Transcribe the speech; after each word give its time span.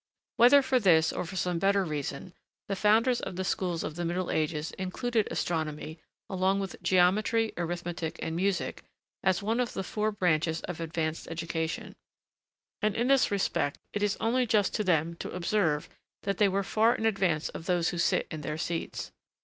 Whether 0.37 0.63
for 0.63 0.79
this, 0.79 1.13
or 1.13 1.25
for 1.25 1.35
some 1.35 1.59
better 1.59 1.85
reason, 1.85 2.33
the 2.67 2.75
founders 2.75 3.19
of 3.21 3.35
the 3.35 3.43
schools 3.43 3.83
of 3.83 3.95
the 3.97 4.03
Middle 4.03 4.31
Ages 4.31 4.71
included 4.79 5.27
astronomy, 5.29 5.99
along 6.27 6.59
with 6.59 6.81
geometry, 6.81 7.53
arithmetic, 7.55 8.17
and 8.19 8.35
music, 8.35 8.81
as 9.21 9.43
one 9.43 9.59
of 9.59 9.73
the 9.73 9.83
four 9.83 10.11
branches 10.11 10.61
of 10.61 10.79
advanced 10.79 11.27
education; 11.27 11.93
and, 12.81 12.95
in 12.95 13.09
this 13.09 13.29
respect, 13.29 13.77
it 13.93 14.01
is 14.01 14.17
only 14.19 14.47
just 14.47 14.73
to 14.73 14.83
them 14.83 15.13
to 15.17 15.29
observe 15.29 15.87
that 16.23 16.39
they 16.39 16.49
were 16.49 16.63
far 16.63 16.95
in 16.95 17.05
advance 17.05 17.49
of 17.49 17.67
those 17.67 17.89
who 17.89 17.99
sit 17.99 18.25
in 18.31 18.41
their 18.41 18.57
seats. 18.57 19.11